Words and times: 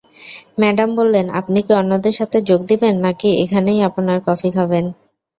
Madam 0.59 0.89
বললেন, 0.95 1.25
আপনি 1.39 1.59
কি 1.65 1.71
অন্যদের 1.81 2.13
সাথে 2.19 2.37
যোগ 2.49 2.61
দেবেন 2.71 2.93
নাকি 3.05 3.29
এখানেই 3.43 3.79
আপনার 3.89 4.17
কফি 4.27 4.49
খাবেন? 4.57 4.85